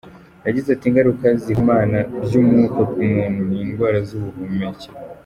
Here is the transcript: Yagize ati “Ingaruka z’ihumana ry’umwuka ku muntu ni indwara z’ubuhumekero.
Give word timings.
Yagize 0.45 0.67
ati 0.71 0.85
“Ingaruka 0.89 1.25
z’ihumana 1.41 1.99
ry’umwuka 2.25 2.79
ku 2.91 2.97
muntu 3.13 3.39
ni 3.49 3.57
indwara 3.65 3.97
z’ubuhumekero. 4.07 4.95